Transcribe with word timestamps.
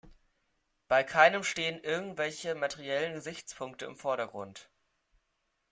Bei 0.87 1.03
keinem 1.03 1.43
stehen 1.43 1.79
irgendwelche 1.83 2.55
materiellen 2.55 3.13
Gesichtspunkte 3.13 3.85
im 3.85 3.95
Vordergrund“". 3.95 4.67